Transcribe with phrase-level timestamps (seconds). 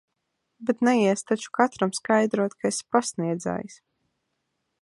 [0.69, 3.81] Bet neiesi taču katram skaidrot, ka esi pasniedzējs.